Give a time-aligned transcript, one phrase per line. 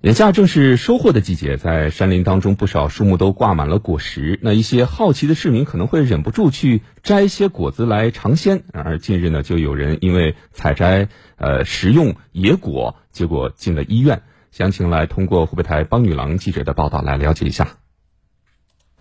[0.00, 4.38] 眼下正是收获的季节，在山林当中，不少树木都挂满了果实。
[4.42, 8.62] 那一些好奇的市民可能会忍不住去摘一些果子来尝鲜。
[8.72, 14.22] 而近日呢，就有人因为采摘呃食用野果，结果进了医院。
[14.52, 17.66] 详情来通过湖北台帮女郎记者的报道来了解一下。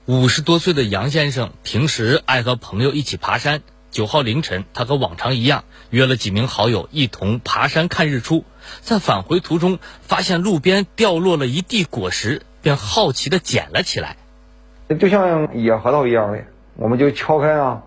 [0.08, 3.62] 五十多岁的杨先生平时爱和朋友一起爬山。
[3.98, 8.46] 九号凌晨，他和往常一样约了几名好友一同爬山看日出。
[8.82, 14.18] 在返回途中，发现路边掉落了一地果实，便好奇地捡了起来。
[15.00, 16.44] 就像野核桃一样的，
[16.76, 17.82] 我们就敲开啊，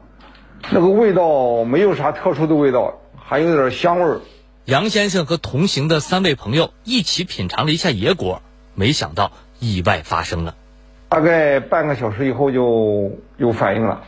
[0.73, 4.21] 那个味道没有啥特殊的味道，还有点香味儿。
[4.65, 8.43] 杨先生和同行的三位朋友一起品尝了一下野果，
[8.75, 9.31] 没想到
[9.61, 10.57] 意外发生了。
[11.09, 14.03] 大概半个小时以后就有反应了。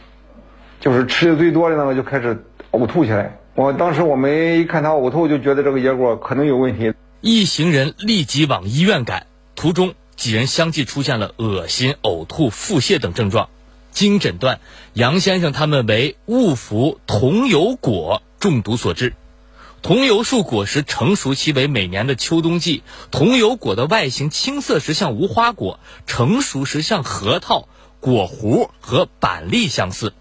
[0.82, 6.92] 就是吃的最多的那个就开始呕吐起来，我当时我们一看他呕吐，就觉得这个野果可能有问题。
[7.20, 13.48] 一行人立即往医院赶，途中几人相继出现了恶心、呕吐、腹泻等症状。
[13.92, 14.58] 经诊断，
[14.92, 19.14] 杨先生他们为误服桐油果中毒所致。
[19.83, 27.69] 桐油树果实成熟期为每年的秋冬季，桐油果的外形青色时像无花果，成熟时像核桃，
[28.00, 30.12] 果核和板栗相似。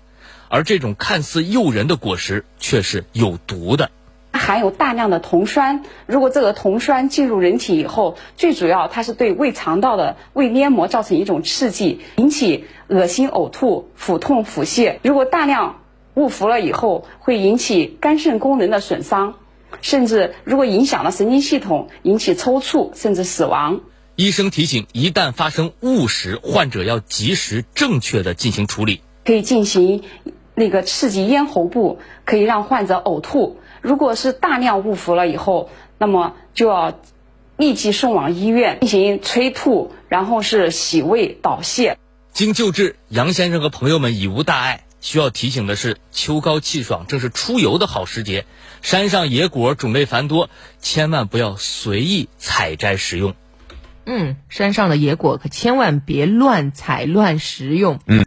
[0.52, 3.90] 而这种看似诱人的果实却是有毒的，
[4.34, 5.82] 含有大量的酮酸。
[6.08, 14.98] 如果这个酮酸进入人体以后，最主要它是对胃肠道的胃黏膜造成一种刺激，引起恶心、呕吐、腹痛、腹泻。
[15.04, 15.80] 如果大量
[16.16, 19.36] 误服了以后，会引起肝肾功能的损伤，
[19.82, 23.80] 甚至如果影响了神经系统，引起抽搐甚至死亡。
[24.18, 30.04] 医生提醒：一旦发生误食，患者要及时正确的进行处理，可以进行。
[30.62, 33.59] 那个刺激咽喉部可以让患者呕吐。
[33.81, 37.00] 如果是大量误服了以后，那么就要
[37.58, 41.95] 立即送往医院进行催吐，然后是洗胃导泻。
[42.31, 44.84] 经救治，杨先生和朋友们已无大碍。
[45.00, 48.46] 需要提醒的是，秋高气爽，正是出游的好时节。
[48.84, 53.34] 山上野果种类繁多，千万不要随意采摘食用。
[54.06, 58.00] 嗯，山上的野果可千万别乱采乱食用。
[58.06, 58.19] 嗯。